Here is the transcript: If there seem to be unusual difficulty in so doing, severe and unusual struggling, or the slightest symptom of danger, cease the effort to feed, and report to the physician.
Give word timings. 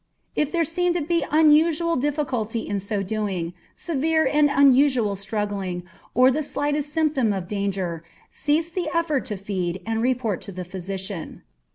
If 0.35 0.51
there 0.51 0.63
seem 0.65 0.93
to 0.93 1.01
be 1.01 1.23
unusual 1.29 1.95
difficulty 1.95 2.61
in 2.61 2.79
so 2.79 3.03
doing, 3.03 3.53
severe 3.75 4.25
and 4.25 4.49
unusual 4.51 5.15
struggling, 5.15 5.83
or 6.15 6.31
the 6.31 6.41
slightest 6.41 6.91
symptom 6.91 7.31
of 7.31 7.47
danger, 7.47 8.03
cease 8.27 8.69
the 8.71 8.89
effort 8.95 9.25
to 9.25 9.37
feed, 9.37 9.79
and 9.85 10.01
report 10.01 10.41
to 10.41 10.51
the 10.51 10.65
physician. 10.65 11.43